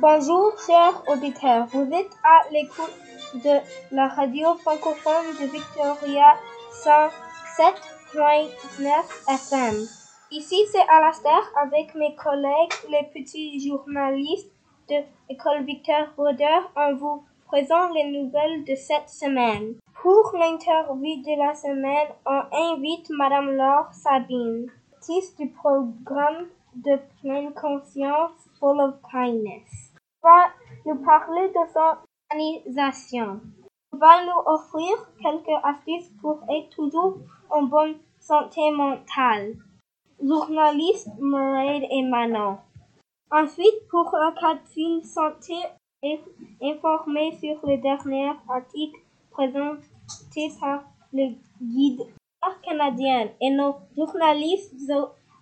Bonjour, 0.00 0.52
chers 0.64 1.02
auditeurs. 1.08 1.66
Vous 1.72 1.92
êtes 1.92 2.16
à 2.22 2.48
l'écoute 2.52 2.94
de 3.34 3.58
la 3.90 4.06
radio 4.06 4.54
francophone 4.54 5.26
de 5.40 5.46
Victoria 5.46 6.36
107.9 6.84 8.88
FM. 9.26 9.74
Ici, 10.30 10.64
c'est 10.70 10.88
Alastair 10.88 11.40
avec 11.60 11.96
mes 11.96 12.14
collègues, 12.14 12.74
les 12.88 13.08
petits 13.12 13.58
journalistes 13.68 14.52
de 14.88 15.02
l'école 15.28 15.64
Victor 15.64 16.06
Roder. 16.16 16.60
On 16.76 16.94
vous 16.94 17.24
présente 17.48 17.92
les 17.92 18.06
nouvelles 18.06 18.62
de 18.66 18.76
cette 18.76 19.08
semaine. 19.08 19.74
Pour 20.00 20.32
l'interview 20.38 21.24
de 21.24 21.36
la 21.44 21.56
semaine, 21.56 22.10
on 22.24 22.42
invite 22.52 23.10
Madame 23.10 23.50
Laure 23.50 23.92
Sabine, 23.92 24.70
artiste 24.94 25.36
du 25.40 25.48
programme 25.48 26.46
de 26.76 27.00
pleine 27.20 27.52
conscience 27.52 28.48
Full 28.60 28.80
of 28.80 28.94
Kindness. 29.10 29.87
Va 30.28 30.50
nous 30.84 31.02
parler 31.04 31.48
de 31.48 31.64
son 31.72 31.96
organisation. 32.30 33.40
Elle 33.92 33.98
va 33.98 34.24
nous 34.24 34.40
offrir 34.46 34.94
quelques 35.22 35.64
astuces 35.64 36.10
pour 36.20 36.40
être 36.50 36.70
toujours 36.70 37.18
en 37.50 37.62
bonne 37.62 37.96
santé 38.20 38.70
mentale. 38.70 39.54
Journaliste 40.22 41.08
Mairead 41.18 41.84
et 41.90 42.02
Manon. 42.02 42.58
Ensuite, 43.30 43.88
pour 43.90 44.10
la 44.12 44.32
capsule 44.32 45.04
santé, 45.04 45.54
informé 46.62 47.36
sur 47.38 47.58
les 47.66 47.78
derniers 47.78 48.32
articles 48.48 49.00
présentés 49.30 50.50
par 50.60 50.82
le 51.12 51.34
guide 51.60 52.02
canadien 52.62 53.28
et 53.40 53.50
nos 53.50 53.76
journalistes 53.96 54.74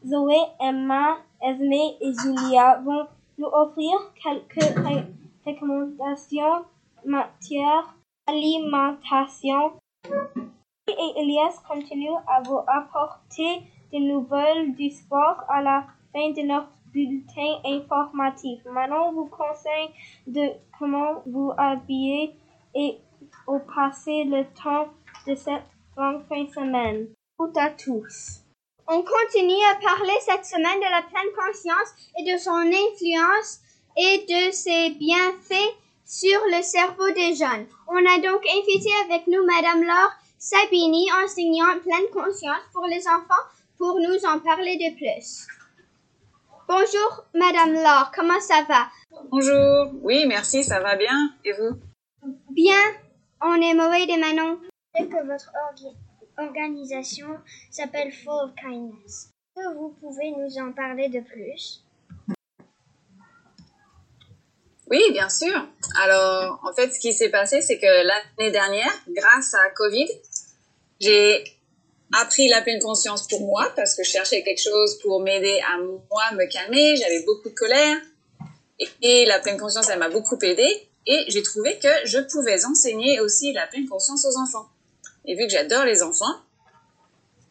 Zoé, 0.04 0.38
Emma, 0.60 1.16
Esme 1.42 1.72
et 1.72 2.12
Julia 2.22 2.80
vont 2.84 3.06
nous 3.38 3.46
offrir 3.46 3.94
quelques 4.22 4.74
recommandations 5.44 6.64
matière 7.06 7.96
alimentation. 8.26 9.72
Et 10.88 11.20
Elias 11.20 11.60
continue 11.66 12.14
à 12.26 12.42
vous 12.42 12.60
apporter 12.66 13.62
des 13.90 14.00
nouvelles 14.00 14.74
du 14.74 14.90
sport 14.90 15.44
à 15.48 15.62
la 15.62 15.86
fin 16.12 16.30
de 16.30 16.42
notre 16.42 16.68
bulletin 16.92 17.60
informatif. 17.64 18.64
Maintenant, 18.66 19.12
vous 19.12 19.26
conseille 19.26 19.90
de 20.26 20.52
comment 20.78 21.22
vous 21.26 21.52
habiller 21.56 22.34
et 22.74 22.98
au 23.46 23.58
passer 23.58 24.24
le 24.24 24.44
temps 24.62 24.88
de 25.26 25.34
cette 25.34 25.66
fin 25.94 26.12
de 26.14 26.46
semaine. 26.48 27.08
Tout 27.38 27.52
à 27.56 27.70
tous. 27.70 28.45
On 28.88 29.02
continue 29.02 29.64
à 29.72 29.74
parler 29.84 30.14
cette 30.20 30.44
semaine 30.44 30.78
de 30.78 30.88
la 30.88 31.02
pleine 31.02 31.32
conscience 31.34 31.92
et 32.18 32.32
de 32.32 32.38
son 32.38 32.52
influence 32.52 33.58
et 33.96 34.18
de 34.28 34.52
ses 34.52 34.90
bienfaits 34.90 35.74
sur 36.04 36.38
le 36.52 36.62
cerveau 36.62 37.10
des 37.10 37.34
jeunes. 37.34 37.66
On 37.88 37.96
a 37.96 38.18
donc 38.20 38.46
invité 38.46 38.90
avec 39.04 39.26
nous 39.26 39.44
Madame 39.44 39.82
Laure 39.82 40.12
Sabini, 40.38 41.08
enseignante 41.24 41.82
pleine 41.82 42.08
conscience 42.12 42.62
pour 42.72 42.86
les 42.86 43.08
enfants, 43.08 43.44
pour 43.76 43.98
nous 43.98 44.24
en 44.24 44.38
parler 44.38 44.76
de 44.76 44.94
plus. 44.94 45.48
Bonjour 46.68 47.24
Madame 47.34 47.72
Laure, 47.72 48.12
comment 48.14 48.38
ça 48.40 48.62
va? 48.68 48.86
Bonjour, 49.32 49.90
oui 50.02 50.26
merci, 50.28 50.62
ça 50.62 50.78
va 50.78 50.94
bien. 50.94 51.30
Et 51.44 51.52
vous? 51.54 51.76
Bien, 52.50 52.80
on 53.42 53.54
est 53.60 53.74
mauvais 53.74 54.04
et 54.04 54.16
Manon. 54.16 54.60
que 54.94 55.26
votre 55.26 55.50
organisation 56.38 57.38
s'appelle 57.70 58.12
Full 58.12 58.44
of 58.44 58.54
Kindness. 58.54 59.30
Que 59.54 59.74
vous 59.74 59.96
pouvez 60.00 60.32
nous 60.32 60.58
en 60.58 60.72
parler 60.72 61.08
de 61.08 61.20
plus? 61.20 61.82
Oui, 64.88 65.00
bien 65.12 65.28
sûr. 65.28 65.66
Alors, 66.00 66.60
en 66.62 66.72
fait, 66.72 66.92
ce 66.92 67.00
qui 67.00 67.12
s'est 67.12 67.30
passé, 67.30 67.60
c'est 67.60 67.78
que 67.78 68.06
l'année 68.06 68.52
dernière, 68.52 68.92
grâce 69.08 69.54
à 69.54 69.70
Covid, 69.70 70.08
j'ai 71.00 71.42
appris 72.12 72.48
la 72.48 72.62
pleine 72.62 72.80
conscience 72.80 73.26
pour 73.26 73.40
moi 73.40 73.72
parce 73.74 73.96
que 73.96 74.04
je 74.04 74.10
cherchais 74.10 74.42
quelque 74.44 74.62
chose 74.62 74.98
pour 75.00 75.20
m'aider 75.20 75.60
à 75.72 75.78
moi 75.78 76.32
me 76.34 76.46
calmer. 76.46 76.96
J'avais 76.96 77.24
beaucoup 77.24 77.48
de 77.48 77.54
colère 77.54 77.96
et, 79.02 79.24
la 79.26 79.40
pleine 79.40 79.58
conscience, 79.58 79.88
elle 79.88 79.98
m'a 79.98 80.08
beaucoup 80.08 80.38
aidé. 80.42 80.88
Et 81.06 81.24
j'ai 81.28 81.42
trouvé 81.42 81.78
que 81.78 81.88
je 82.04 82.18
pouvais 82.18 82.64
enseigner 82.64 83.20
aussi 83.20 83.52
la 83.52 83.66
pleine 83.66 83.88
conscience 83.88 84.24
aux 84.26 84.38
enfants. 84.38 84.66
Et 85.26 85.34
vu 85.34 85.46
que 85.46 85.52
j'adore 85.52 85.84
les 85.84 86.02
enfants, 86.02 86.40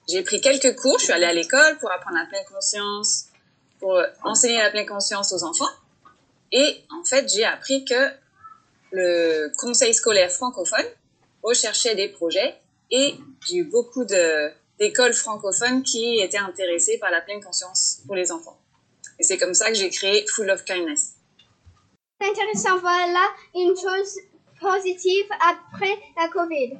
j'ai 0.07 0.23
pris 0.23 0.39
quelques 0.41 0.75
cours. 0.75 0.99
Je 0.99 1.05
suis 1.05 1.13
allée 1.13 1.25
à 1.25 1.33
l'école 1.33 1.77
pour 1.79 1.91
apprendre 1.91 2.17
la 2.17 2.25
pleine 2.25 2.45
conscience, 2.51 3.25
pour 3.79 4.01
enseigner 4.23 4.57
la 4.57 4.69
pleine 4.69 4.85
conscience 4.85 5.33
aux 5.33 5.43
enfants. 5.43 5.69
Et 6.51 6.83
en 6.97 7.03
fait, 7.03 7.29
j'ai 7.33 7.43
appris 7.43 7.85
que 7.85 8.11
le 8.91 9.51
conseil 9.57 9.93
scolaire 9.93 10.31
francophone 10.31 10.85
recherchait 11.43 11.95
des 11.95 12.07
projets 12.09 12.55
et 12.91 13.15
j'ai 13.47 13.57
eu 13.57 13.63
beaucoup 13.63 14.05
d'écoles 14.05 15.13
francophones 15.13 15.83
qui 15.83 16.19
étaient 16.19 16.37
intéressées 16.37 16.97
par 16.99 17.11
la 17.11 17.21
pleine 17.21 17.43
conscience 17.43 18.01
pour 18.05 18.15
les 18.15 18.31
enfants. 18.31 18.57
Et 19.19 19.23
c'est 19.23 19.37
comme 19.37 19.53
ça 19.53 19.69
que 19.69 19.75
j'ai 19.75 19.89
créé 19.89 20.25
Full 20.27 20.49
of 20.49 20.63
Kindness. 20.65 21.15
C'est 22.21 22.29
intéressant, 22.29 22.77
voilà 22.79 23.27
une 23.53 23.75
chose 23.75 24.19
positive 24.59 25.25
après 25.41 25.97
la 26.17 26.29
COVID. 26.29 26.77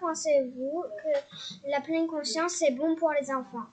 Pensez-vous 0.00 0.84
que 1.02 1.70
la 1.70 1.80
pleine 1.80 2.06
conscience 2.06 2.62
est 2.62 2.72
bon 2.72 2.94
pour 2.96 3.12
les 3.12 3.30
enfants? 3.30 3.66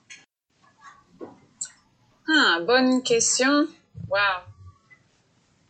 Ah, 2.28 2.60
bonne 2.66 3.02
question. 3.02 3.66
Wow. 4.08 4.18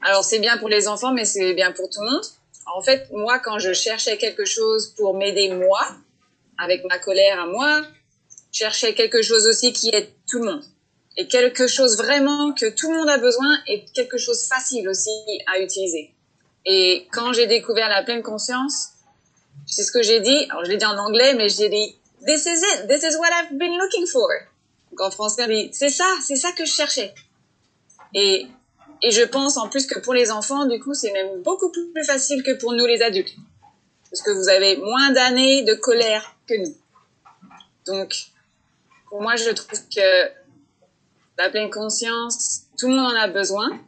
Alors 0.02 0.24
c'est 0.24 0.38
bien 0.38 0.58
pour 0.58 0.68
les 0.68 0.88
enfants, 0.88 1.12
mais 1.12 1.24
c'est 1.24 1.54
bien 1.54 1.72
pour 1.72 1.88
tout 1.88 2.00
le 2.00 2.10
monde. 2.10 2.24
En 2.66 2.80
fait, 2.80 3.10
moi, 3.12 3.38
quand 3.38 3.58
je 3.58 3.72
cherchais 3.72 4.18
quelque 4.18 4.44
chose 4.44 4.94
pour 4.96 5.14
m'aider 5.14 5.52
moi, 5.52 5.80
avec 6.58 6.84
ma 6.84 6.98
colère 6.98 7.40
à 7.40 7.46
moi, 7.46 7.82
je 8.52 8.58
cherchais 8.58 8.94
quelque 8.94 9.22
chose 9.22 9.46
aussi 9.46 9.72
qui 9.72 9.90
aide 9.92 10.10
tout 10.28 10.38
le 10.38 10.52
monde. 10.52 10.64
Et 11.16 11.28
quelque 11.28 11.66
chose 11.66 11.96
vraiment 11.98 12.52
que 12.52 12.74
tout 12.74 12.90
le 12.90 12.98
monde 12.98 13.08
a 13.08 13.18
besoin 13.18 13.58
et 13.66 13.84
quelque 13.94 14.16
chose 14.16 14.46
facile 14.46 14.88
aussi 14.88 15.10
à 15.52 15.60
utiliser. 15.60 16.14
Et 16.64 17.08
quand 17.12 17.32
j'ai 17.32 17.46
découvert 17.46 17.88
la 17.88 18.02
pleine 18.02 18.22
conscience, 18.22 18.92
c'est 19.66 19.82
ce 19.82 19.92
que 19.92 20.02
j'ai 20.02 20.20
dit? 20.20 20.46
Alors, 20.50 20.64
je 20.64 20.70
l'ai 20.70 20.76
dit 20.76 20.84
en 20.84 20.98
anglais, 20.98 21.34
mais 21.34 21.48
j'ai 21.48 21.68
dit, 21.68 21.96
this 22.26 22.44
is 22.44 22.60
it. 22.60 22.88
This 22.88 23.02
is 23.02 23.16
what 23.16 23.28
I've 23.28 23.56
been 23.58 23.76
looking 23.78 24.06
for. 24.06 24.28
Donc, 24.90 25.00
en 25.00 25.10
français, 25.10 25.46
dit, 25.48 25.70
c'est 25.72 25.88
ça, 25.90 26.06
c'est 26.26 26.36
ça 26.36 26.52
que 26.52 26.64
je 26.64 26.72
cherchais. 26.72 27.14
Et, 28.14 28.46
et 29.02 29.10
je 29.10 29.22
pense 29.22 29.56
en 29.56 29.68
plus 29.68 29.86
que 29.86 29.98
pour 29.98 30.14
les 30.14 30.30
enfants, 30.30 30.66
du 30.66 30.78
coup, 30.78 30.94
c'est 30.94 31.12
même 31.12 31.42
beaucoup 31.42 31.70
plus 31.70 32.04
facile 32.04 32.42
que 32.42 32.52
pour 32.52 32.72
nous 32.72 32.86
les 32.86 33.02
adultes. 33.02 33.34
Parce 34.10 34.22
que 34.22 34.30
vous 34.30 34.48
avez 34.48 34.76
moins 34.76 35.10
d'années 35.10 35.62
de 35.62 35.74
colère 35.74 36.36
que 36.46 36.54
nous. 36.54 36.76
Donc, 37.86 38.14
pour 39.08 39.22
moi, 39.22 39.36
je 39.36 39.50
trouve 39.50 39.80
que 39.88 40.30
la 41.38 41.48
pleine 41.50 41.70
conscience, 41.70 42.64
tout 42.78 42.88
le 42.88 42.94
monde 42.94 43.12
en 43.12 43.16
a 43.16 43.28
besoin. 43.28 43.80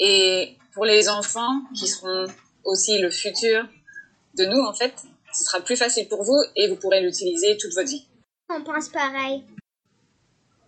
Et 0.00 0.56
pour 0.74 0.84
les 0.84 1.08
enfants, 1.08 1.60
qui 1.74 1.86
seront 1.86 2.26
aussi 2.64 2.98
le 2.98 3.10
futur 3.10 3.64
de 4.36 4.44
nous, 4.46 4.62
en 4.62 4.72
fait, 4.72 4.94
ce 5.32 5.44
sera 5.44 5.60
plus 5.60 5.76
facile 5.76 6.08
pour 6.08 6.22
vous 6.22 6.40
et 6.54 6.68
vous 6.68 6.76
pourrez 6.76 7.00
l'utiliser 7.00 7.56
toute 7.56 7.74
votre 7.74 7.88
vie. 7.88 8.06
On 8.48 8.62
pense 8.62 8.88
pareil. 8.88 9.44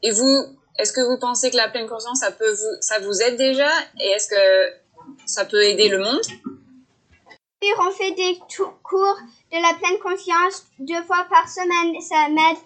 Et 0.03 0.11
vous, 0.11 0.45
est-ce 0.79 0.93
que 0.93 1.01
vous 1.01 1.19
pensez 1.19 1.51
que 1.51 1.57
la 1.57 1.69
pleine 1.69 1.89
conscience, 1.89 2.21
ça 2.21 2.33
peut 2.33 2.51
vous, 2.51 2.77
ça 2.81 2.99
vous 3.01 3.23
aide 3.23 3.37
déjà 3.37 3.71
Et 4.01 4.09
est-ce 4.09 4.29
que 4.29 4.77
ça 5.27 5.45
peut 5.45 5.63
aider 5.63 5.89
le 5.89 5.99
monde? 5.99 6.23
On 7.81 7.91
fait 7.91 8.13
des 8.13 8.39
cours 8.83 9.19
de 9.53 9.61
la 9.61 9.77
pleine 9.79 9.99
conscience 10.01 10.67
deux 10.79 11.03
fois 11.03 11.27
par 11.29 11.49
semaine. 11.49 12.01
Ça 12.01 12.29
m'aide, 12.29 12.59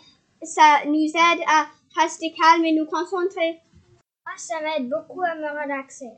ça 0.43 0.85
nous 0.87 1.07
aide 1.07 1.41
à 1.47 1.67
rester 2.01 2.33
calme 2.33 2.65
et 2.65 2.73
nous 2.73 2.87
concentrer. 2.87 3.61
Moi, 4.27 4.35
ça 4.37 4.61
m'aide 4.61 4.89
beaucoup 4.89 5.23
à 5.23 5.35
me 5.35 5.63
relaxer 5.63 6.11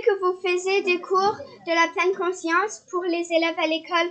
que 0.00 0.18
vous 0.20 0.40
faisiez 0.40 0.82
des 0.82 1.00
cours 1.00 1.36
de 1.66 1.72
la 1.72 1.92
pleine 1.92 2.16
conscience 2.16 2.82
pour 2.90 3.04
les 3.04 3.26
élèves 3.30 3.58
à 3.58 3.66
l'école. 3.66 4.10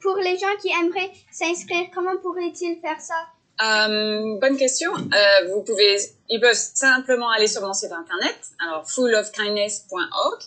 Pour 0.00 0.16
les 0.16 0.36
gens 0.36 0.54
qui 0.60 0.68
aimeraient 0.68 1.10
s'inscrire, 1.32 1.88
comment 1.92 2.16
pourraient-ils 2.18 2.78
faire 2.80 3.00
ça? 3.00 3.26
Euh, 3.60 4.38
Bonne 4.38 4.56
question. 4.56 4.92
Euh, 4.94 5.52
vous 5.52 5.62
pouvez, 5.62 5.96
ils 6.28 6.40
peuvent 6.40 6.54
simplement 6.54 7.30
aller 7.30 7.48
sur 7.48 7.62
mon 7.62 7.72
site 7.72 7.90
internet, 7.90 8.38
alors 8.60 8.88
fullofkindness.org, 8.88 10.42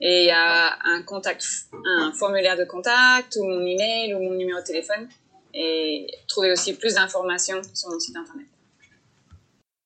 et 0.00 0.22
il 0.22 0.26
y 0.26 0.30
a 0.30 0.78
un 0.84 1.02
contact, 1.02 1.44
un 1.84 2.12
formulaire 2.12 2.56
de 2.56 2.64
contact 2.64 3.36
ou 3.36 3.44
mon 3.44 3.60
email 3.60 4.14
ou 4.14 4.20
mon 4.20 4.30
numéro 4.30 4.60
de 4.60 4.64
téléphone, 4.64 5.08
et 5.52 6.06
trouver 6.26 6.52
aussi 6.52 6.74
plus 6.74 6.94
d'informations 6.94 7.60
sur 7.74 7.90
mon 7.90 8.00
site 8.00 8.16
internet. 8.16 8.46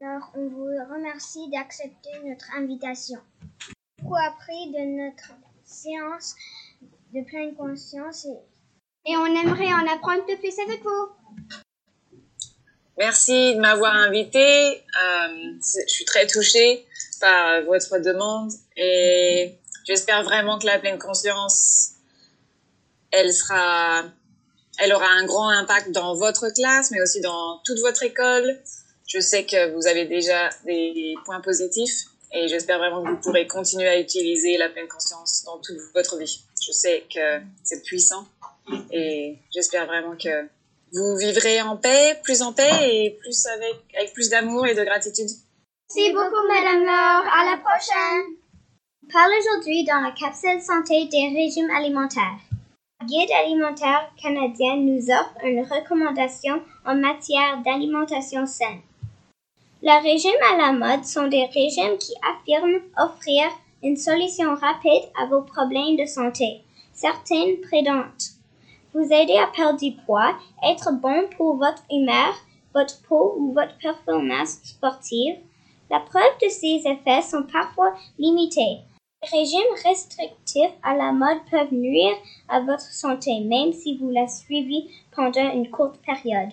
Alors, 0.01 0.31
on 0.37 0.49
vous 0.49 0.67
remercie 0.95 1.49
d'accepter 1.51 2.11
notre 2.25 2.47
invitation 2.57 3.19
appris 4.11 4.71
de 4.73 5.05
notre 5.05 5.33
séance 5.65 6.35
de 7.15 7.25
pleine 7.25 7.55
conscience 7.55 8.27
et, 9.05 9.17
on 9.17 9.27
aimerait 9.27 9.73
en 9.73 9.87
apprendre 9.93 10.25
plus 10.25 10.59
avec 10.59 10.83
vous. 10.83 11.09
Merci 12.99 13.55
de 13.57 13.61
m'avoir 13.61 13.95
invité. 13.95 14.77
Euh, 14.77 15.59
je 15.63 15.89
suis 15.93 16.05
très 16.05 16.27
touchée 16.27 16.87
par 17.21 17.63
votre 17.63 17.99
demande 17.99 18.53
et 18.77 19.59
j'espère 19.85 20.23
vraiment 20.23 20.59
que 20.59 20.67
la 20.67 20.79
pleine 20.79 20.99
conscience, 20.99 21.95
elle 23.11 23.33
sera, 23.33 24.05
elle 24.79 24.93
aura 24.93 25.09
un 25.09 25.25
grand 25.27 25.49
impact 25.49 25.91
dans 25.91 26.15
votre 26.15 26.51
classe, 26.51 26.91
mais 26.91 27.01
aussi 27.03 27.21
dans 27.21 27.61
toute 27.65 27.81
votre 27.81 28.03
école. 28.03 28.61
Je 29.09 29.21
sais 29.21 29.45
que 29.45 29.75
vous 29.75 29.87
avez 29.87 30.05
déjà 30.05 30.51
des 30.65 31.15
points 31.25 31.41
positifs 31.41 32.12
et 32.33 32.49
j'espère 32.49 32.79
vraiment 32.79 33.03
que 33.03 33.11
vous 33.11 33.21
pourrez 33.21 33.47
continuer 33.47 33.89
à 33.89 34.01
utiliser 34.01 34.57
la 34.57 34.69
pleine 34.69 34.89
conscience 34.89 35.45
dans 35.45 35.59
toute 35.59 35.77
votre 35.95 36.19
vie. 36.19 36.43
Je 36.65 36.73
sais 36.73 37.05
que 37.13 37.41
c'est 37.63 37.83
puissant 37.83 38.27
et 38.91 39.39
j'espère 39.53 39.87
vraiment 39.87 40.17
que 40.17 40.49
vous 40.93 41.17
vivrez 41.17 41.63
en 41.63 41.77
paix, 41.77 42.19
plus 42.23 42.43
en 42.43 42.53
paix 42.53 42.71
et 42.83 43.19
plus 43.21 43.47
avec, 43.47 44.13
plus 44.13 44.29
d'amour 44.29 44.67
et 44.67 44.75
de 44.75 44.85
gratitude. 44.85 45.29
Merci 45.95 46.13
beaucoup, 46.13 46.47
Madame 46.49 46.85
Laure. 46.85 47.33
À 47.33 47.51
la 47.51 47.57
prochaine. 47.59 48.37
On 49.05 49.13
parle 49.13 49.33
aujourd'hui 49.39 49.85
dans 49.85 50.01
la 50.01 50.13
capsule 50.13 50.61
santé 50.61 51.07
des 51.07 51.29
régimes 51.35 51.71
alimentaires. 51.71 52.39
Le 53.01 53.07
guide 53.07 53.31
alimentaire 53.33 54.11
canadien 54.21 54.77
nous 54.77 55.11
offre 55.11 55.45
une 55.45 55.65
recommandation 55.65 56.63
en 56.87 56.95
matière 56.95 57.63
d'alimentation 57.65 58.47
saine. 58.47 58.81
Les 59.85 59.99
régimes 59.99 60.31
à 60.53 60.57
la 60.57 60.73
mode 60.73 61.05
sont 61.05 61.27
des 61.27 61.45
régimes 61.47 61.99
qui 61.99 62.13
affirment 62.23 62.83
offrir 62.97 63.47
une 63.83 63.97
solution 63.97 64.55
rapide 64.55 65.11
à 65.21 65.27
vos 65.27 65.43
problèmes 65.43 65.97
de 65.97 66.07
santé. 66.07 66.63
Certaines 66.93 67.61
prédentes 67.61 68.33
vous 68.95 69.13
aider 69.13 69.37
à 69.37 69.49
perdre 69.49 69.81
du 69.81 69.91
poids, 70.05 70.37
être 70.63 70.93
bon 70.93 71.29
pour 71.37 71.57
votre 71.57 71.83
humeur, 71.91 72.33
votre 72.73 73.03
peau 73.09 73.35
ou 73.39 73.53
votre 73.53 73.77
performance 73.79 74.61
sportive. 74.63 75.35
La 75.91 75.99
preuve 75.99 76.39
de 76.43 76.49
ces 76.49 76.83
effets 76.87 77.23
sont 77.23 77.43
parfois 77.43 77.93
limités. 78.21 78.79
Les 79.23 79.39
régimes 79.39 79.75
restrictifs 79.85 80.79
à 80.85 80.95
la 80.95 81.11
mode 81.11 81.41
peuvent 81.51 81.75
nuire 81.75 82.15
à 82.49 82.61
votre 82.61 82.81
santé 82.81 83.41
même 83.41 83.73
si 83.73 83.99
vous 83.99 84.11
la 84.11 84.29
suivez 84.29 84.87
pendant 85.17 85.53
une 85.53 85.71
courte 85.71 85.99
période. 86.07 86.51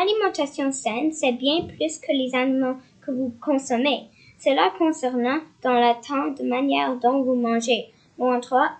L'alimentation 0.00 0.72
saine, 0.72 1.12
c'est 1.12 1.32
bien 1.32 1.66
plus 1.66 1.98
que 1.98 2.12
les 2.12 2.34
aliments 2.34 2.76
que 3.02 3.10
vous 3.10 3.34
consommez. 3.38 4.08
Cela 4.38 4.72
concerne 4.78 5.42
dans 5.62 5.74
le 5.74 5.92
temps 6.00 6.32
de 6.42 6.48
manière 6.48 6.96
dont 6.96 7.22
vous 7.22 7.34
mangez, 7.34 7.92
l'endroit, 8.18 8.70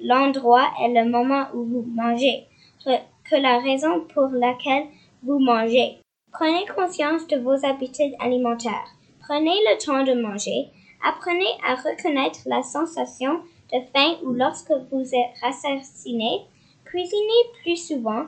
l'endroit 0.00 0.70
et 0.82 0.88
le 0.88 1.10
moment 1.10 1.48
où 1.52 1.64
vous 1.64 1.84
mangez, 1.94 2.46
que 2.82 3.36
la 3.36 3.58
raison 3.58 4.06
pour 4.14 4.28
laquelle 4.28 4.86
vous 5.22 5.38
mangez. 5.38 5.98
Prenez 6.32 6.64
conscience 6.74 7.26
de 7.26 7.36
vos 7.36 7.66
habitudes 7.66 8.14
alimentaires. 8.18 8.88
Prenez 9.20 9.50
le 9.50 9.76
temps 9.84 10.02
de 10.02 10.18
manger. 10.18 10.68
Apprenez 11.04 11.52
à 11.66 11.74
reconnaître 11.74 12.40
la 12.46 12.62
sensation 12.62 13.40
de 13.70 13.80
faim 13.94 14.16
ou 14.22 14.32
lorsque 14.32 14.72
vous 14.90 15.14
êtes 15.14 15.42
rassasiné. 15.42 16.46
Cuisinez 16.86 17.44
plus 17.62 17.76
souvent. 17.76 18.24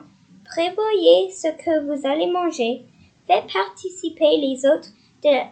Prévoyez 0.51 1.31
ce 1.31 1.47
que 1.47 1.85
vous 1.85 2.05
allez 2.05 2.27
manger. 2.27 2.85
Faites 3.25 3.47
participer 3.53 4.35
les 4.35 4.65
autres 4.65 4.89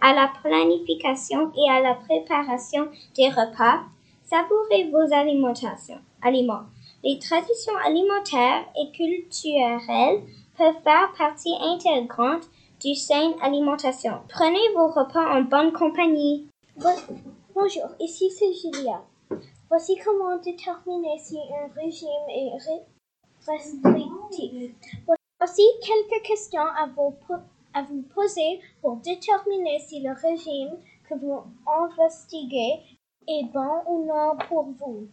à 0.01 0.13
la 0.13 0.29
planification 0.43 1.53
et 1.55 1.69
à 1.71 1.79
la 1.79 1.95
préparation 1.95 2.89
des 3.15 3.29
repas. 3.29 3.79
Savourez 4.25 4.89
vos 4.91 5.13
alimentations 5.13 5.99
aliments. 6.21 6.65
Les 7.01 7.17
traditions 7.17 7.77
alimentaires 7.85 8.65
et 8.77 8.91
culturelles 8.91 10.21
peuvent 10.57 10.83
faire 10.83 11.13
partie 11.17 11.55
intégrante 11.61 12.49
du 12.81 12.93
saine 12.93 13.35
alimentation. 13.41 14.19
Prenez 14.27 14.67
vos 14.75 14.89
repas 14.89 15.33
en 15.33 15.43
bonne 15.43 15.71
compagnie. 15.71 16.49
Bonjour, 17.55 17.87
ici 18.01 18.29
c'est 18.31 18.51
Julia. 18.51 19.01
Voici 19.69 19.97
comment 20.03 20.35
déterminer 20.37 21.17
si 21.19 21.37
un 21.37 21.81
régime 21.81 22.29
est 22.35 22.51
Voici 25.37 25.63
quelques 25.81 26.23
questions 26.23 26.61
à 26.61 26.87
vous, 26.95 27.15
à 27.73 27.83
vous 27.83 28.01
poser 28.13 28.59
pour 28.81 28.97
déterminer 28.97 29.79
si 29.79 30.01
le 30.01 30.11
régime 30.13 30.77
que 31.07 31.15
vous 31.15 31.43
investiguez 31.65 32.79
est 33.27 33.45
bon 33.51 33.81
ou 33.87 34.05
non 34.05 34.37
pour 34.47 34.63
vous 34.63 35.07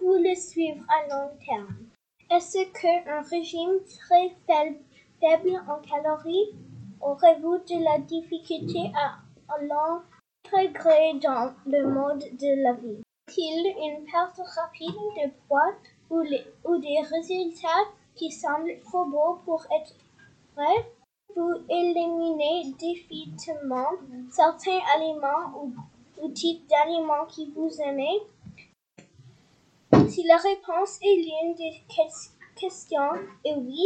vous 0.00 0.14
le 0.14 0.34
suivre 0.34 0.84
à 0.88 1.06
long 1.08 1.30
terme. 1.46 1.76
Est-ce 2.30 2.64
qu'un 2.72 3.22
régime 3.22 3.80
très 3.86 4.34
faible, 4.46 4.80
en 5.68 5.80
calories 5.80 6.50
aurez-vous 7.00 7.58
de 7.58 7.84
la 7.84 7.98
difficulté 7.98 8.92
à 8.94 9.20
l'intégrer 9.60 11.14
dans 11.22 11.54
le 11.66 11.86
mode 11.86 12.18
de 12.18 12.62
la 12.62 12.72
vie? 12.74 13.02
Est-il 13.28 13.66
une 13.66 14.04
perte 14.04 14.40
rapide 14.56 14.88
de 14.88 15.30
poids 15.48 15.74
ou, 16.64 16.78
des 16.78 17.00
résultats 17.00 17.84
qui 18.14 18.30
semblent 18.30 18.78
trop 18.84 19.04
beaux 19.04 19.38
pour 19.44 19.64
être 19.74 19.94
vrais? 20.54 20.86
Vous 21.36 21.54
éliminez 21.68 22.72
définitivement 22.78 23.90
certains 24.30 24.80
aliments 24.94 25.64
ou, 26.20 26.28
types 26.30 26.66
d'aliments 26.68 27.26
qui 27.26 27.50
vous 27.50 27.70
aimez 27.82 28.22
si 30.08 30.22
la 30.24 30.36
réponse 30.36 30.98
est 31.02 31.16
l'une 31.16 31.54
des 31.54 31.82
questions 32.56 33.14
est 33.44 33.54
oui, 33.56 33.84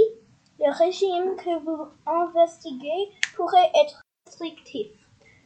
le 0.58 0.70
régime 0.76 1.36
que 1.36 1.58
vous 1.64 1.86
investiguez 2.06 3.10
pourrait 3.34 3.70
être 3.74 4.02
restrictif. 4.26 4.88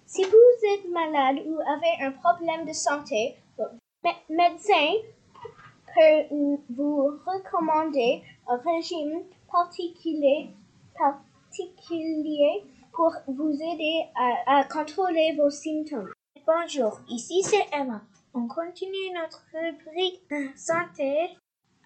Si 0.06 0.25
vous 0.25 0.67
êtes 0.75 0.88
malade 0.90 1.44
ou 1.46 1.58
avez 1.61 2.05
un 2.05 2.12
problème 2.12 2.67
de 2.67 2.73
santé, 2.73 3.37
votre 3.56 4.19
médecin 4.28 4.94
peut 5.94 6.58
vous 6.70 7.18
recommander 7.26 8.22
un 8.48 8.56
régime 8.56 9.22
particulier, 9.50 10.50
particulier 10.96 12.64
pour 12.92 13.12
vous 13.26 13.52
aider 13.52 14.04
à, 14.14 14.58
à 14.58 14.64
contrôler 14.64 15.36
vos 15.36 15.50
symptômes. 15.50 16.12
Bonjour, 16.46 17.00
ici 17.08 17.42
c'est 17.42 17.66
Emma. 17.72 18.02
On 18.34 18.48
continue 18.48 19.12
notre 19.14 19.44
rubrique 19.52 20.56
santé 20.56 21.36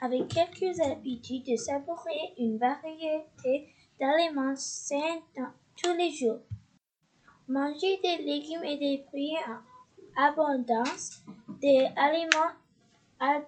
avec 0.00 0.28
quelques 0.28 0.80
habitudes 0.80 1.46
de 1.46 1.56
savourer 1.56 2.34
une 2.38 2.58
variété 2.58 3.68
d'aliments 4.00 4.54
sains 4.56 5.20
tous 5.82 5.92
les 5.96 6.10
jours. 6.10 6.40
Manger 7.48 7.98
des 8.02 8.22
légumes 8.22 8.64
et 8.64 8.76
des 8.76 9.04
fruits 9.08 9.36
en 9.48 10.22
abondance, 10.22 11.24
des 11.60 11.88
aliments 11.96 12.52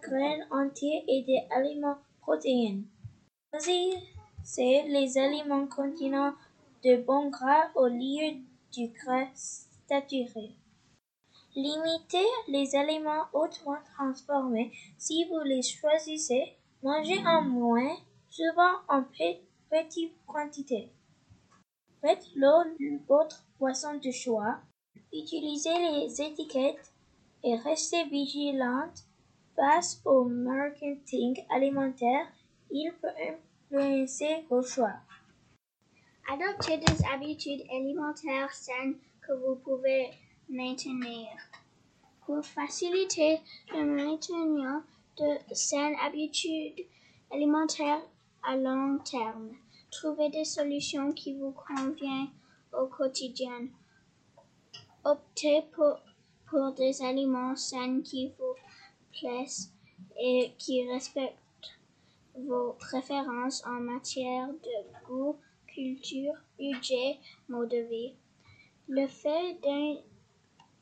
graines 0.03 0.47
entiers 0.51 1.05
et 1.09 1.23
des 1.23 1.41
aliments 1.51 1.99
protéines. 2.21 2.85
Choisissez 3.53 4.83
les 4.89 5.19
aliments 5.19 5.67
contenant 5.67 6.35
de 6.85 6.97
bons 6.97 7.31
gras 7.31 7.71
au 7.75 7.87
lieu 7.87 8.39
du 8.73 8.89
gras 8.89 9.29
saturé. 9.89 10.55
Limitez 11.55 12.29
les 12.47 12.77
aliments 12.77 13.27
hautement 13.33 13.79
transformés 13.95 14.73
si 14.97 15.25
vous 15.25 15.41
les 15.45 15.63
choisissez. 15.63 16.55
Mangez 16.83 17.19
en 17.27 17.43
moins, 17.43 17.97
souvent 18.31 18.77
en 18.89 19.03
petites 19.69 20.15
quantités. 20.27 20.93
Faites 22.01 22.25
l'eau 22.37 22.63
votre 23.09 23.45
boisson 23.59 23.95
de 23.95 24.11
choix. 24.13 24.61
Utilisez 25.13 25.77
les 25.79 26.23
étiquettes 26.23 26.93
et 27.43 27.57
restez 27.57 28.05
vigilante 28.05 29.08
face 29.59 30.01
au 30.05 30.25
marketing 30.25 31.37
alimentaire. 31.51 32.29
Il 32.71 32.93
peut 33.01 33.09
influencer 33.29 34.45
vos 34.49 34.63
choix. 34.63 34.95
Adoptez 36.31 36.79
des 36.79 37.05
habitudes 37.13 37.65
alimentaires 37.73 38.53
saines 38.53 38.99
que 39.21 39.33
vous 39.33 39.57
pouvez 39.57 40.11
maintenir. 40.49 41.27
Pour 42.25 42.45
faciliter 42.45 43.41
le 43.73 43.85
maintien 43.85 44.85
de 45.17 45.55
saines 45.55 45.97
habitudes 46.07 46.87
alimentaires 47.33 48.03
à 48.47 48.57
long 48.57 48.99
terme, 48.99 49.57
trouvez 49.91 50.29
des 50.29 50.45
solutions 50.45 51.13
qui 51.13 51.35
vous 51.35 51.53
conviennent 51.53 52.31
au 52.73 52.87
quotidien. 52.87 53.67
Optez 55.05 55.63
pour, 55.73 55.99
pour 56.49 56.73
des 56.75 57.03
aliments 57.03 57.57
sains 57.57 58.03
qui 58.03 58.33
vous 58.39 58.55
et 60.19 60.53
qui 60.59 60.89
respectent 60.91 61.37
vos 62.37 62.73
préférences 62.75 63.65
en 63.67 63.81
matière 63.81 64.49
de 64.49 65.07
goût, 65.07 65.37
culture, 65.67 66.35
budget, 66.59 67.19
mode 67.49 67.71
de 67.71 67.79
vie. 67.89 68.15
Le 68.89 69.07
fait 69.07 69.55
d'un 69.63 69.97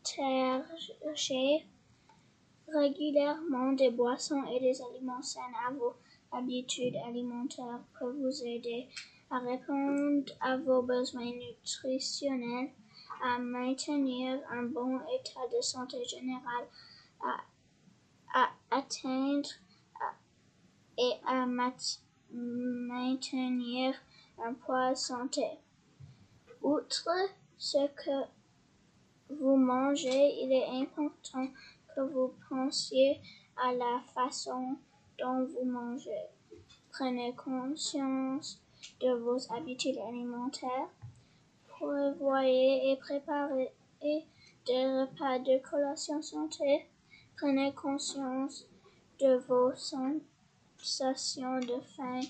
chercher 0.04 1.66
régulièrement 2.68 3.72
des 3.72 3.90
boissons 3.90 4.44
et 4.46 4.60
des 4.60 4.80
aliments 4.82 5.22
sains 5.22 5.40
à 5.66 5.72
vos 5.72 5.94
habitudes 6.32 6.96
alimentaires 7.06 7.80
peut 7.98 8.12
vous 8.12 8.44
aider 8.44 8.88
à 9.30 9.38
répondre 9.38 10.32
à 10.40 10.56
vos 10.56 10.82
besoins 10.82 11.32
nutritionnels, 11.32 12.70
à 13.24 13.38
maintenir 13.38 14.40
un 14.50 14.64
bon 14.64 14.96
état 14.96 15.46
de 15.56 15.60
santé 15.60 16.04
général, 16.04 16.66
à, 17.20 17.40
à 18.34 18.48
atteindre 18.70 19.48
et 20.98 21.12
à 21.26 21.46
maintenir 22.30 23.94
un 24.38 24.54
poids 24.54 24.94
santé. 24.94 25.46
Outre 26.62 27.10
ce 27.58 27.86
que 27.88 28.26
vous 29.30 29.56
mangez, 29.56 30.42
il 30.42 30.52
est 30.52 30.68
important 30.80 31.48
que 31.94 32.00
vous 32.00 32.34
pensiez 32.48 33.20
à 33.56 33.72
la 33.72 34.00
façon 34.14 34.76
dont 35.18 35.44
vous 35.44 35.64
mangez. 35.64 36.26
Prenez 36.92 37.34
conscience 37.34 38.60
de 39.00 39.12
vos 39.12 39.52
habitudes 39.52 39.98
alimentaires. 39.98 40.88
Prévoyez 41.68 42.92
et 42.92 42.96
préparez 42.96 43.72
des 44.00 44.24
repas 44.66 45.38
de 45.38 45.58
collation 45.58 46.22
santé. 46.22 46.86
Prenez 47.38 47.74
conscience 47.74 48.66
de 49.20 49.36
vos 49.46 49.74
sensations 49.74 51.60
de 51.60 51.78
faim 51.94 52.20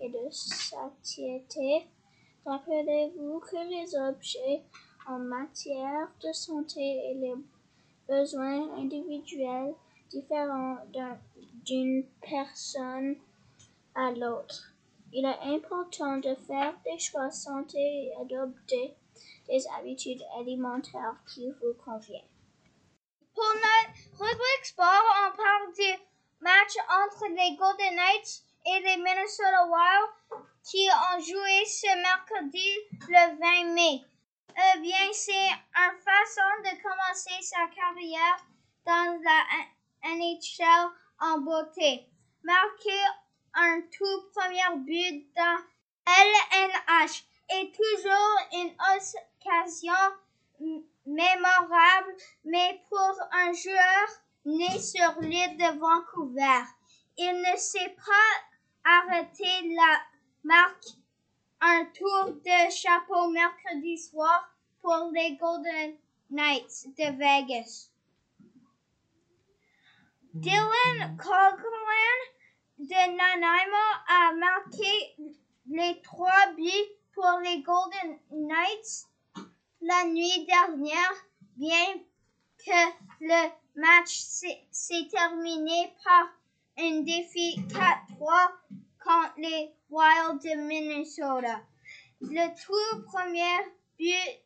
et 0.00 0.08
de 0.08 0.30
satiété. 0.30 1.88
Rappelez-vous 2.46 3.40
que 3.40 3.56
les 3.68 3.96
objets 3.96 4.62
en 5.08 5.18
matière 5.18 6.12
de 6.22 6.32
santé 6.32 6.80
et 6.80 7.14
les 7.14 7.34
besoins 8.08 8.72
individuels 8.78 9.74
différents 10.10 10.78
d'une 11.64 12.04
personne 12.20 13.16
à 13.96 14.12
l'autre. 14.12 14.72
Il 15.12 15.24
est 15.24 15.54
important 15.56 16.18
de 16.18 16.36
faire 16.46 16.74
des 16.84 17.00
choix 17.00 17.32
santé 17.32 17.80
et 17.80 18.12
adopter 18.20 18.94
des 19.48 19.66
habitudes 19.76 20.22
alimentaires 20.38 21.16
qui 21.26 21.50
vous 21.50 21.74
conviennent. 21.84 22.31
Pour 23.42 24.26
rubrique 24.26 24.64
sport, 24.66 24.86
on 24.86 25.36
parle 25.36 25.72
du 25.74 26.02
match 26.40 26.76
entre 26.88 27.26
les 27.30 27.56
Golden 27.56 27.96
Knights 27.96 28.42
et 28.66 28.80
les 28.80 28.96
Minnesota 28.98 29.66
Wild 29.66 30.44
qui 30.62 30.88
ont 30.88 31.20
joué 31.20 31.64
ce 31.66 31.92
mercredi 32.02 32.70
le 33.08 33.64
20 33.66 33.74
mai. 33.74 34.04
Eh 34.50 34.78
bien, 34.78 35.12
c'est 35.12 35.50
une 35.74 35.98
façon 35.98 36.50
de 36.62 36.82
commencer 36.82 37.42
sa 37.42 37.66
carrière 37.74 38.46
dans 38.86 39.20
la 39.24 40.14
NHL 40.14 40.92
en 41.20 41.38
beauté. 41.40 42.06
Marquer 42.44 43.04
un 43.54 43.80
tout 43.80 44.30
premier 44.36 44.84
but 44.84 45.26
dans 45.34 45.58
LNH 46.06 47.24
est 47.48 47.74
toujours 47.74 48.38
une 48.52 48.74
occasion 48.94 49.92
mémorable, 51.06 52.16
mais 52.44 52.82
pour 52.88 53.16
un 53.32 53.52
joueur 53.52 54.08
né 54.44 54.78
sur 54.78 55.20
l'île 55.20 55.56
de 55.56 55.78
Vancouver, 55.78 56.64
il 57.16 57.32
ne 57.32 57.56
s'est 57.56 57.96
pas 58.06 58.90
arrêté 58.90 59.74
la 59.74 60.00
marque 60.44 60.84
un 61.60 61.84
tour 61.94 62.32
de 62.44 62.70
chapeau 62.70 63.30
mercredi 63.30 63.96
soir 63.96 64.50
pour 64.80 65.10
les 65.12 65.36
Golden 65.36 65.96
Knights 66.30 66.86
de 66.98 67.16
Vegas. 67.16 67.90
Dylan 70.34 71.16
Coghlan 71.18 72.18
de 72.78 73.16
Nanaimo 73.16 73.86
a 74.08 74.32
marqué 74.34 75.14
les 75.66 76.00
trois 76.02 76.52
buts 76.56 76.90
pour 77.14 77.38
les 77.44 77.62
Golden 77.62 78.18
Knights 78.30 79.06
la 79.82 80.04
nuit 80.04 80.46
dernière, 80.46 81.12
bien 81.56 81.94
que 82.64 82.92
le 83.20 83.50
match 83.74 84.14
s'est 84.70 85.08
terminé 85.10 85.92
par 86.04 86.28
un 86.78 87.00
défi 87.00 87.56
4-3 87.68 88.52
contre 89.04 89.34
les 89.38 89.74
Wild 89.90 90.40
de 90.40 90.56
Minnesota. 90.60 91.60
Le 92.20 92.48
tout 92.64 93.02
premier 93.06 93.58
but 93.98 94.42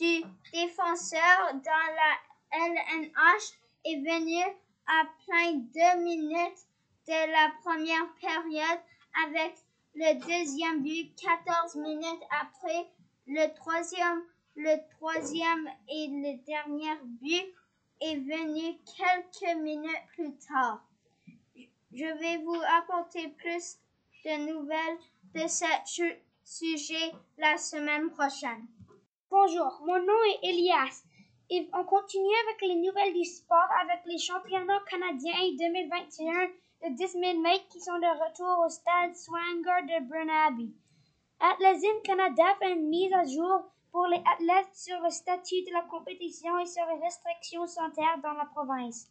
du 0.00 0.24
défenseur 0.52 1.52
dans 1.52 1.94
la 1.94 2.66
LNH 2.66 3.52
est 3.84 3.98
venu 3.98 4.42
à 4.86 5.04
plein 5.26 5.52
deux 5.52 6.02
minutes 6.02 6.66
de 7.06 7.30
la 7.30 7.52
première 7.62 8.14
période 8.18 8.80
avec 9.26 9.56
le 9.94 10.14
deuxième 10.14 10.82
but 10.82 11.14
14 11.16 11.76
minutes 11.76 12.22
après 12.40 12.88
le 13.26 13.54
troisième 13.54 14.22
le 14.56 14.76
troisième 14.96 15.68
et 15.88 16.06
le 16.08 16.44
dernier 16.44 16.94
but 17.20 17.54
est 18.00 18.16
venu 18.16 18.78
quelques 18.96 19.56
minutes 19.58 20.06
plus 20.14 20.36
tard. 20.36 20.80
Je 21.92 22.04
vais 22.04 22.38
vous 22.38 22.60
apporter 22.78 23.28
plus 23.28 23.78
de 24.24 24.52
nouvelles 24.52 24.98
de 25.34 25.48
ce 25.48 25.64
sujet 26.44 27.12
la 27.38 27.56
semaine 27.56 28.10
prochaine. 28.10 28.66
Bonjour, 29.30 29.82
mon 29.84 29.98
nom 29.98 30.24
est 30.32 30.48
Elias 30.48 31.02
et 31.50 31.68
on 31.72 31.84
continue 31.84 32.34
avec 32.48 32.62
les 32.62 32.76
nouvelles 32.76 33.14
du 33.14 33.24
sport 33.24 33.68
avec 33.82 34.00
les 34.06 34.18
championnats 34.18 34.82
canadiens 34.88 35.32
2021 35.58 36.46
de 36.88 36.94
10 36.94 37.12
000 37.12 37.40
mètres 37.40 37.68
qui 37.68 37.80
sont 37.80 37.98
de 37.98 38.24
retour 38.24 38.64
au 38.64 38.68
stade 38.68 39.16
Swanger 39.16 39.82
de 39.82 40.04
Burnaby. 40.04 40.74
Athlète 41.40 42.02
Canada 42.04 42.44
fait 42.60 42.72
une 42.72 42.88
mise 42.88 43.12
à 43.12 43.24
jour 43.24 43.73
pour 43.94 44.08
les 44.08 44.20
athlètes 44.26 44.74
sur 44.74 45.00
le 45.02 45.08
statut 45.08 45.62
de 45.62 45.72
la 45.72 45.82
compétition 45.82 46.58
et 46.58 46.66
sur 46.66 46.84
les 46.86 47.00
restrictions 47.00 47.64
sanitaires 47.68 48.18
dans 48.24 48.32
la 48.32 48.46
province. 48.46 49.08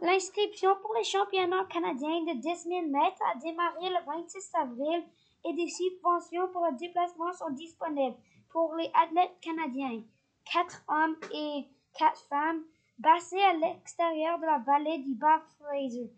L'inscription 0.00 0.70
pour 0.80 0.94
les 0.94 1.04
championnats 1.04 1.66
canadiens 1.66 2.22
de 2.22 2.40
10 2.40 2.62
000 2.62 2.86
mètres 2.86 3.22
a 3.30 3.38
démarré 3.38 3.90
le 3.90 4.02
26 4.06 4.50
avril 4.54 5.04
et 5.44 5.52
des 5.52 5.68
subventions 5.68 6.48
pour 6.48 6.64
le 6.64 6.76
déplacement 6.78 7.34
sont 7.34 7.50
disponibles 7.50 8.16
pour 8.48 8.74
les 8.76 8.90
athlètes 8.94 9.38
canadiens, 9.42 10.04
quatre 10.50 10.82
hommes 10.88 11.16
et 11.34 11.66
quatre 11.98 12.22
femmes, 12.30 12.64
basés 12.98 13.42
à 13.42 13.52
l'extérieur 13.52 14.38
de 14.38 14.46
la 14.46 14.58
vallée 14.60 15.00
du 15.00 15.14
bas 15.16 15.42
Fraser. 15.58 16.10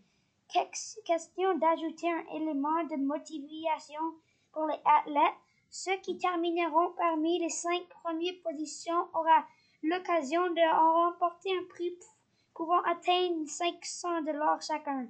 Question 1.04 1.58
d'ajouter 1.58 2.08
un 2.08 2.37
élément 2.37 2.84
de 2.84 3.04
motivation 3.04 4.14
pour 4.52 4.66
les 4.66 4.78
athlètes. 4.84 5.40
Ceux 5.74 5.96
qui 6.02 6.18
termineront 6.18 6.92
parmi 6.98 7.38
les 7.38 7.48
cinq 7.48 7.88
premières 7.88 8.38
positions 8.44 9.08
auront 9.14 9.42
l'occasion 9.82 10.50
de 10.50 11.06
remporter 11.06 11.48
un 11.56 11.64
prix 11.70 11.96
pouvant 12.54 12.82
atteindre 12.82 13.48
500 13.48 14.20
dollars 14.20 14.60
chacun. 14.60 15.08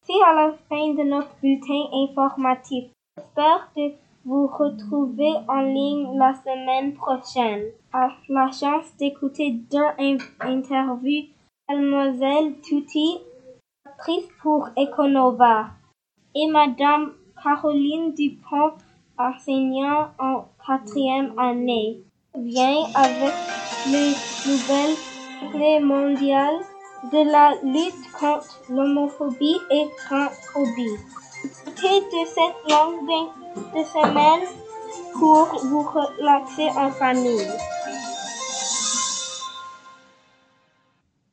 C'est 0.07 0.23
à 0.27 0.35
la 0.35 0.55
fin 0.69 0.95
de 0.95 1.09
notre 1.09 1.35
bulletin 1.43 1.85
informatif. 1.93 2.85
J'espère 3.17 3.71
de 3.77 3.93
vous 4.25 4.47
retrouver 4.47 5.33
en 5.49 5.61
ligne 5.61 6.19
la 6.19 6.35
semaine 6.35 6.95
prochaine. 6.95 7.65
À 7.93 8.09
la 8.29 8.51
chance 8.51 8.87
d'écouter 8.99 9.51
deux 9.71 10.19
interviews. 10.41 11.29
Mademoiselle 11.69 12.55
Tutti, 12.63 13.19
actrice 13.87 14.27
pour 14.43 14.69
Econova, 14.77 15.67
et 16.35 16.47
Madame 16.49 17.13
Caroline 17.43 18.15
Dupont, 18.15 18.73
enseignant 19.19 20.09
en 20.19 20.47
quatrième 20.67 21.39
année, 21.39 22.03
vient 22.35 22.85
avec 22.95 23.35
les 23.91 24.15
nouvelles 24.47 24.97
clés 25.51 25.81
mondiales 25.81 26.61
de 27.13 27.31
la 27.31 27.55
lutte 27.65 28.13
contre 28.19 28.61
l'homophobie 28.71 29.59
et 29.71 29.87
transphobie. 29.99 30.99
Profitez 31.65 32.01
de 32.01 32.27
cette 32.27 32.71
longue 32.71 33.29
de 33.75 33.83
semaine 33.83 34.49
pour 35.19 35.47
vous 35.65 35.83
relaxer 35.83 36.69
en 36.77 36.91
famille. 36.91 37.49